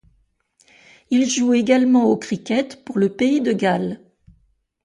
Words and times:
Il 1.11 1.29
joue 1.29 1.53
également 1.53 2.05
au 2.05 2.17
cricket 2.17 2.83
pour 2.85 2.97
le 2.97 3.09
pays 3.09 3.39
de 3.39 3.53
Galles. 3.53 4.01